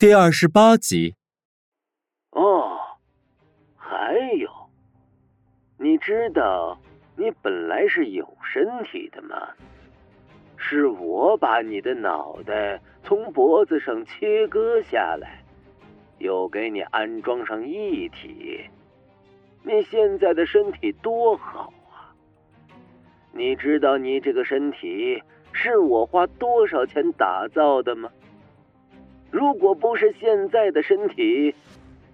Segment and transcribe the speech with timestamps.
[0.00, 1.14] 第二十八集。
[2.30, 2.78] 哦，
[3.76, 4.48] 还有，
[5.76, 6.80] 你知道
[7.16, 9.36] 你本来是有身体的吗？
[10.56, 15.44] 是我把你的脑袋从脖子上切割下来，
[16.16, 18.70] 又给你安装上一体。
[19.62, 22.16] 你现在的身体多好啊！
[23.32, 25.22] 你知道你这个身体
[25.52, 28.10] 是我花多少钱打造的吗？
[29.30, 31.54] 如果不是现在的身体，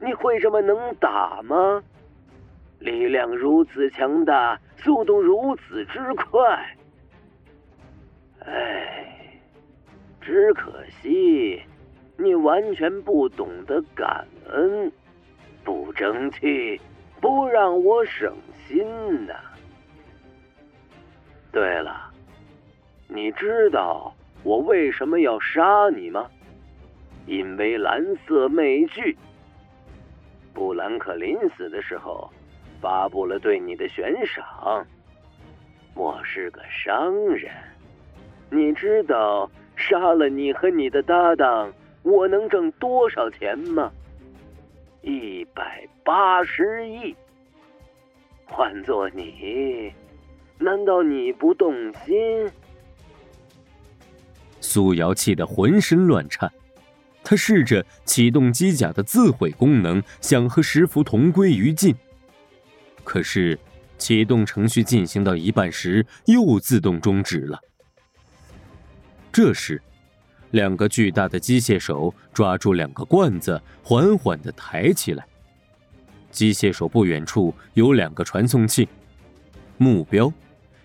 [0.00, 1.82] 你会这么能打吗？
[2.78, 6.76] 力量如此强大，速度如此之快。
[8.40, 9.40] 唉，
[10.20, 11.62] 只可惜
[12.18, 14.92] 你完全不懂得感恩，
[15.64, 16.78] 不争气，
[17.20, 18.32] 不让我省
[18.68, 18.84] 心
[19.26, 19.34] 呐。
[21.50, 22.12] 对了，
[23.08, 26.30] 你知道我为什么要杀你吗？
[27.26, 29.16] 因为蓝色美剧，
[30.54, 32.30] 布兰克临死的时候
[32.80, 34.86] 发布了对你的悬赏。
[35.94, 37.50] 我是个商人，
[38.50, 43.90] 你知道杀了你和你的搭档，我能挣多少钱吗？
[45.02, 47.14] 一百八十亿。
[48.48, 49.92] 换做你，
[50.58, 52.48] 难道你不动心？
[54.60, 56.50] 苏瑶气得浑身乱颤。
[57.28, 61.92] 他试着启动机甲的自毁功能，想和石符同归于尽。
[63.02, 63.58] 可是，
[63.98, 67.58] 启动程序进行到一半时，又自动终止了。
[69.32, 69.82] 这时，
[70.52, 75.26] 两个巨大的机械手抓住两个罐子，缓缓的抬起来。
[76.30, 78.88] 机械手不远处有两个传送器，
[79.78, 80.32] 目标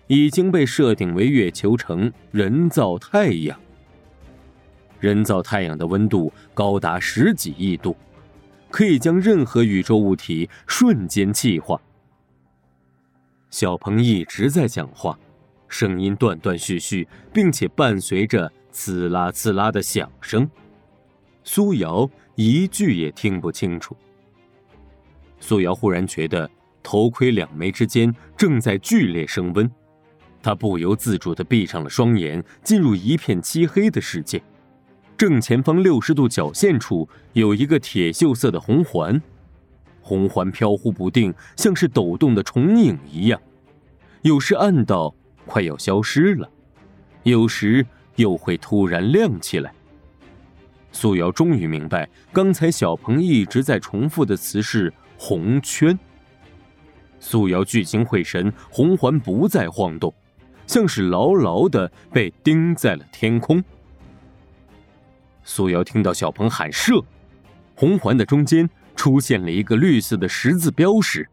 [0.08, 3.56] 已经被设定为月球城人造太阳。
[5.02, 7.96] 人造太阳的温度高达十几亿度，
[8.70, 11.80] 可以将任何宇宙物体瞬间气化。
[13.50, 15.18] 小鹏一直在讲话，
[15.66, 20.48] 声音断断续续，并且伴随着刺啦刺啦的响声。
[21.42, 23.96] 苏瑶一句也听不清楚。
[25.40, 26.48] 苏瑶忽然觉得
[26.80, 29.68] 头盔两眉之间正在剧烈升温，
[30.40, 34.40] 她不由自主地闭上了双眼，进入一片漆黑的世界。
[35.22, 39.22] 正前方六十度角线处有一个铁锈色的红环，
[40.00, 43.40] 红环飘忽不定，像是抖动的虫影一样，
[44.22, 45.14] 有时暗到
[45.46, 46.50] 快要消失了，
[47.22, 49.72] 有时又会突然亮起来。
[50.90, 55.96] 苏瑶终于明白，刚才小鹏一直在重复的词是“红圈”。
[57.20, 60.12] 苏瑶聚精会神，红环不再晃动，
[60.66, 63.62] 像是牢牢的被钉在了天空。
[65.44, 67.02] 苏瑶听到小鹏喊射，
[67.74, 71.28] 红环的中间出现了一个绿色的十字标识。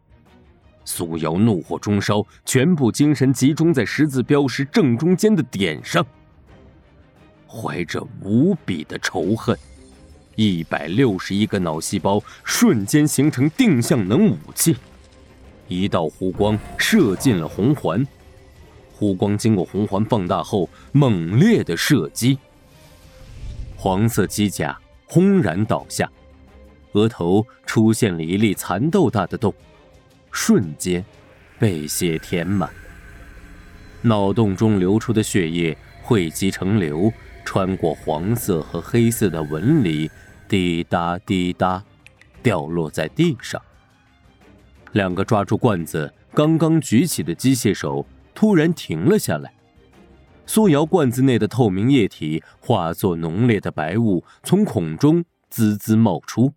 [0.84, 6.04] 苏瑶怒火中烧，全部精神集中在十字标识正中间的点上，
[7.46, 9.56] 怀着无比的仇恨，
[10.34, 14.76] 一百六十一个脑细胞瞬间形成定向能武器，
[15.68, 18.04] 一道弧光射进了红环，
[18.98, 22.38] 弧光经过红环放大后，猛烈的射击。
[23.82, 26.06] 黄色机甲轰然倒下，
[26.92, 29.54] 额头出现了一粒蚕豆大的洞，
[30.30, 31.02] 瞬间
[31.58, 32.68] 被血填满。
[34.02, 37.10] 脑洞中流出的血液汇集成流，
[37.42, 40.10] 穿过黄色和黑色的纹理，
[40.46, 41.82] 滴答滴答，
[42.42, 43.58] 掉落在地上。
[44.92, 48.04] 两个抓住罐子刚刚举起的机械手
[48.34, 49.50] 突然停了下来。
[50.52, 56.52] 苏瑶罐子内的透明液体化作浓烈的白雾，从孔中滋滋冒出。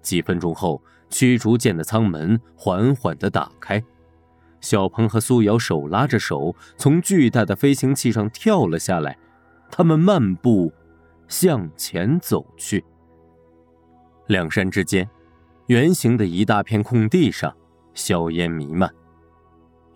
[0.00, 0.80] 几分钟后，
[1.10, 3.82] 驱逐舰的舱门缓缓地打开，
[4.60, 9.18] 小鹏和苏瑶手拉着手从巨大的飞行器上跳了下来，
[9.72, 10.72] 他们漫步
[11.26, 12.84] 向前走去。
[14.28, 15.10] 两山之间，
[15.66, 17.52] 圆形的一大片空地上，
[17.92, 18.88] 硝烟弥漫。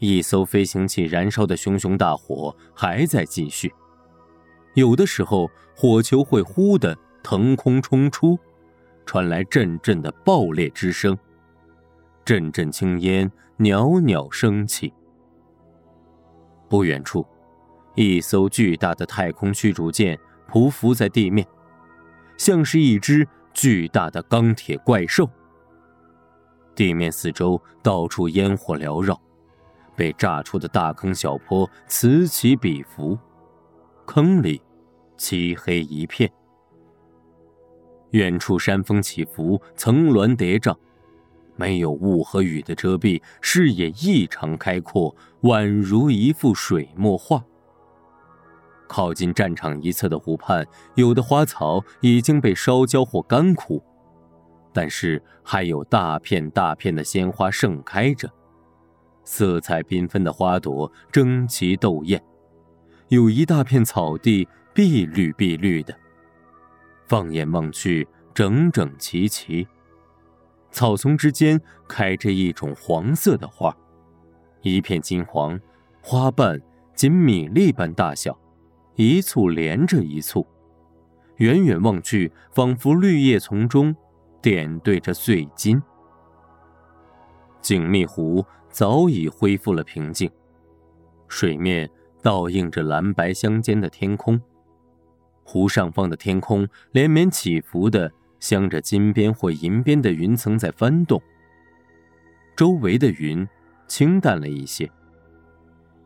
[0.03, 3.73] 一艘飞行器燃烧的熊熊大火还在继续，
[4.75, 8.37] 有的时候火球会忽的腾空冲出，
[9.07, 11.17] 传来阵阵的爆裂之声，
[12.25, 14.93] 阵阵青烟袅袅升起。
[16.69, 17.25] 不远处，
[17.95, 20.19] 一艘巨大的太空驱逐舰
[20.51, 21.47] 匍匐在地面，
[22.37, 25.31] 像是一只巨大的钢铁怪兽。
[26.75, 29.17] 地面四周到处烟火缭绕。
[29.95, 33.19] 被炸出的大坑小坡此起彼伏，
[34.07, 34.61] 坑里
[35.17, 36.31] 漆黑一片。
[38.11, 40.77] 远处山峰起伏，层峦叠嶂，
[41.57, 47.43] 没有雾和雨的遮蔽，视野异常开阔，宛如一幅水墨画。
[48.87, 50.67] 靠近战场一侧的湖畔，
[50.97, 53.83] 有的花草已经被烧焦或干枯，
[54.75, 58.31] 但是还有大片大片的鲜花盛开着，
[59.25, 62.23] 色彩缤纷的花朵争奇斗艳。
[63.09, 65.95] 有一大片草地，碧绿碧绿的，
[67.07, 69.67] 放眼望去，整整齐齐。
[70.71, 73.77] 草丛之间开着一种黄色的花，
[74.63, 75.61] 一片金黄，
[76.01, 76.59] 花瓣
[76.95, 78.39] 仅米粒般大小。
[78.95, 80.47] 一簇连着一簇，
[81.37, 83.95] 远远望去，仿佛绿叶丛中
[84.43, 85.83] 点缀着碎金。
[87.63, 90.29] 景密湖早已恢复了平静，
[91.29, 91.89] 水面
[92.23, 94.41] 倒映着蓝白相间的天空，
[95.45, 98.11] 湖上方的天空连绵起伏的，
[98.41, 101.23] 镶着金边或银边的云层在翻动。
[102.57, 103.47] 周围的云
[103.87, 104.91] 清淡了一些，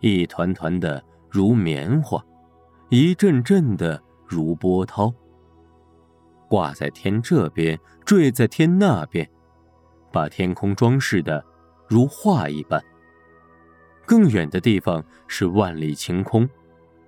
[0.00, 2.22] 一团团的如棉花。
[2.88, 5.12] 一阵阵的如波涛，
[6.48, 9.28] 挂在天这边，坠在天那边，
[10.12, 11.44] 把天空装饰的
[11.88, 12.82] 如画一般。
[14.04, 16.48] 更远的地方是万里晴空，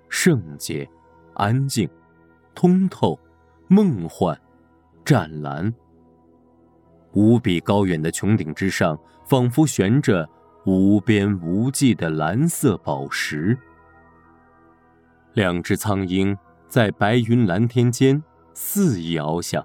[0.09, 0.89] 圣洁、
[1.35, 1.89] 安静、
[2.55, 3.19] 通透、
[3.69, 4.39] 梦幻、
[5.05, 5.73] 湛蓝。
[7.13, 10.29] 无比高远的穹顶之上，仿佛悬着
[10.67, 13.57] 无边无际的蓝色宝石。
[15.35, 16.37] 两只苍鹰
[16.69, 18.21] 在白云蓝天间
[18.55, 19.65] 肆意翱翔，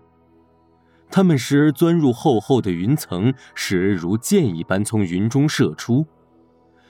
[1.15, 6.03] 它们时而钻入厚厚的云层，时而如箭一般从云中射出。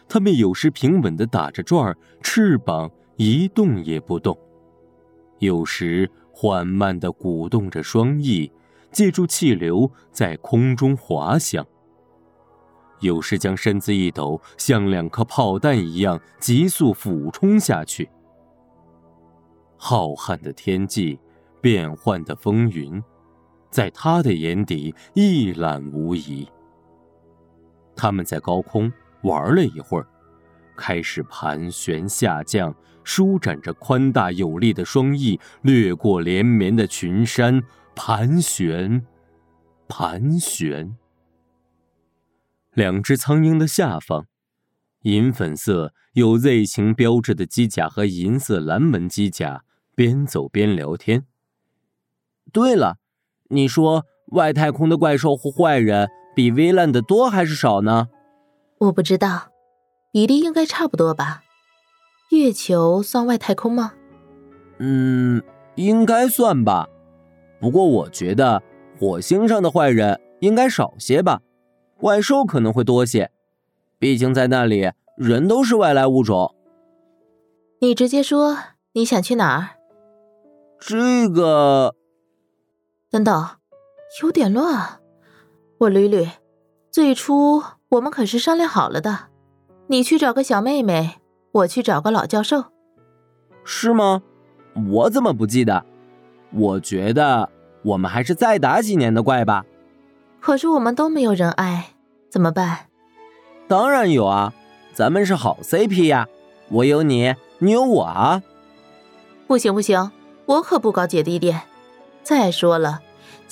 [0.08, 4.34] 它们有时平稳地打着转儿，翅膀一动也不动；
[5.40, 8.50] 有时缓慢地鼓动着双翼，
[8.94, 11.62] 借助气流在空中滑翔；
[13.02, 18.10] 有时将身子一抖，像两颗炮弹一样急速俯冲下去。
[19.76, 21.20] 浩瀚的天际，
[21.60, 23.04] 变幻的风云，
[23.74, 26.48] 在他的眼底一览无遗。
[27.96, 28.94] 他们在高空
[29.24, 30.06] 玩了一会儿，
[30.78, 37.64] 开始盘旋下降，舒展着宽大有力的双翼，掠过连绵的群山，
[37.96, 39.04] 盘旋，
[39.88, 40.96] 盘旋。
[42.76, 44.28] 两只苍鹰的下方，
[45.02, 49.64] 银粉色有 Z 型标志的机甲和银色蓝门机甲。
[49.96, 51.26] 边走边聊天。
[52.52, 52.98] 对了，
[53.54, 58.10] 你说外太空的怪兽或坏人比 v 烂的多还是少呢？
[58.80, 59.50] 我不知道，
[60.12, 61.44] 比例应该差不多吧。
[62.32, 63.94] 月球算外太空吗？
[64.80, 65.42] 嗯，
[65.76, 66.88] 应该算吧。
[67.60, 68.62] 不过我觉得
[69.00, 71.40] 火星上的坏人应该少些吧，
[71.98, 73.30] 怪兽可能会多些。
[74.00, 76.54] 毕竟在那里人都是外来物种。
[77.80, 78.58] 你直接说
[78.94, 79.78] 你想去哪儿？
[80.80, 81.96] 这个，
[83.14, 83.48] 等等，
[84.24, 85.00] 有点乱。
[85.78, 86.28] 我捋捋，
[86.90, 89.28] 最初我们可是商量好了的，
[89.86, 91.22] 你去找个小妹妹，
[91.52, 92.64] 我去找个老教授。
[93.64, 94.24] 是吗？
[94.94, 95.86] 我怎么不记得？
[96.54, 97.48] 我觉得
[97.84, 99.64] 我们还是再打几年的怪吧。
[100.40, 101.94] 可是我们都没有人爱，
[102.32, 102.88] 怎么办？
[103.68, 104.56] 当然有啊，
[104.92, 106.28] 咱们是好 CP 呀，
[106.70, 108.42] 我有你，你有我啊。
[109.46, 110.12] 不行不行。
[110.48, 111.62] 我可不搞姐弟恋。
[112.24, 113.02] 再说了，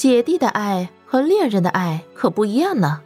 [0.01, 3.01] 姐弟的爱和恋人的爱可不一样呢。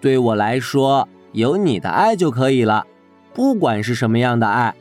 [0.00, 2.86] 对我来说，有你的爱就可以了，
[3.34, 4.72] 不管是什么样的爱。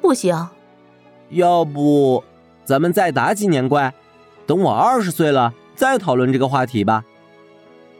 [0.00, 0.48] 不行。
[1.30, 2.22] 要不，
[2.64, 3.92] 咱们再打几年怪，
[4.46, 7.04] 等我二十岁了再讨论这个话题吧。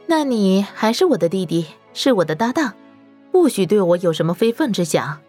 [0.05, 2.75] 那你还是我的弟弟，是我的搭档，
[3.29, 5.19] 不许对我有什么非分之想。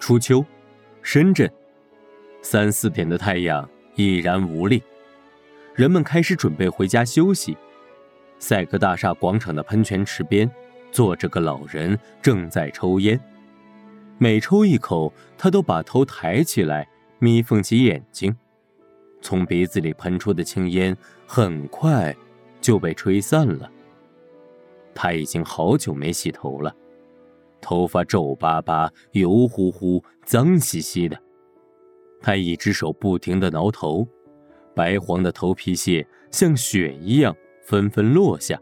[0.00, 0.42] 初秋，
[1.02, 1.52] 深圳。
[2.40, 4.82] 三四点的太阳已然无力，
[5.74, 7.56] 人们开始准备回家休息。
[8.38, 10.48] 赛格大厦广场的喷泉池边，
[10.92, 13.18] 坐着个老人，正在抽烟。
[14.18, 16.88] 每抽一口，他都把头抬起来，
[17.18, 18.34] 眯缝起眼睛。
[19.20, 22.14] 从鼻子里喷出的青烟很快
[22.60, 23.68] 就被吹散了。
[24.94, 26.72] 他已经好久没洗头了，
[27.60, 31.20] 头发皱巴巴、油乎乎、脏兮兮的。
[32.20, 34.06] 他一只手不停地挠头，
[34.74, 38.60] 白黄的头皮屑像雪一样纷纷落下。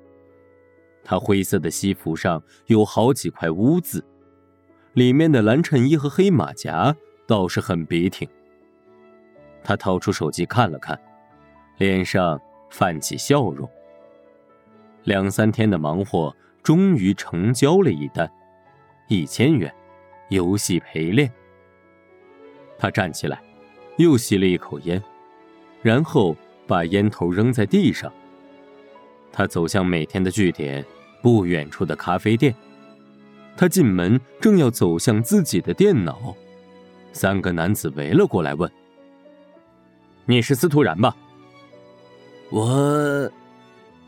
[1.05, 4.05] 他灰色的西服上有好几块污渍，
[4.93, 6.95] 里面的蓝衬衣和黑马甲
[7.27, 8.29] 倒是很笔挺。
[9.65, 11.01] 他掏出手机看了看，
[11.79, 12.41] 脸上
[12.71, 13.69] 泛起笑容。
[15.05, 18.31] 两三天的忙活，终于成交了一单，
[19.09, 19.73] 一千元，
[20.29, 21.29] 游戏陪练。
[22.79, 23.43] 他站起来，
[23.97, 25.03] 又吸了一口烟，
[25.83, 26.37] 然后
[26.67, 28.11] 把烟头扔在地上。
[29.33, 30.85] 他走向每天的据点，
[31.23, 32.55] 不远处的咖啡店。
[33.57, 36.35] 他进门，正要走向自己的电脑，
[37.13, 38.71] 三个男子围了过来，问
[40.25, 41.15] ：“你是司徒然吧
[42.51, 43.31] ？”“我，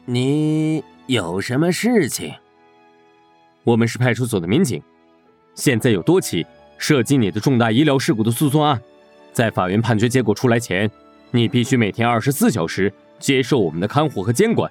[0.06, 2.32] 你有什么事情
[3.64, 4.82] ？”“我们是派出所的民警，
[5.54, 6.46] 现在有多起
[6.78, 8.80] 涉及你的重大医疗事故的诉讼案，
[9.32, 10.90] 在法院判决结果出来前，
[11.34, 14.70] 你必须每天二十四小时接受我们的看护和监管。”